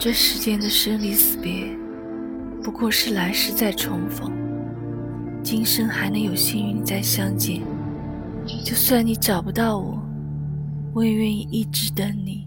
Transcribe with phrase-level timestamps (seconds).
[0.00, 1.76] 这世间的生离死别
[2.62, 4.30] 不过是来世再重逢。
[5.42, 7.62] 今生还能有幸与你再相见
[8.64, 10.00] 就算你找不到我
[10.94, 12.46] 我也愿意一直等你。